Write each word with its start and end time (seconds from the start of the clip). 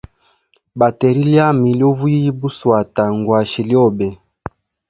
Bateri 0.79 1.21
lyami 1.31 1.67
lyo 1.79 1.89
vuyia 1.97 2.31
buswata, 2.39 3.03
ngwashe 3.15 3.61
lyobe. 3.69 4.07